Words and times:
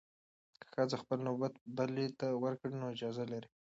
که 0.61 0.65
ښځه 0.75 0.95
خپل 1.01 1.19
نوبت 1.27 1.53
بلې 1.77 2.07
ته 2.19 2.27
ورکړي، 2.43 2.73
نو 2.79 2.85
اجازه 2.95 3.23
لري. 3.31 3.49